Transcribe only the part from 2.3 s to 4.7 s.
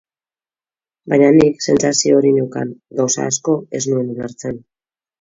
neukan, gauza asko ez nuen ulertzen.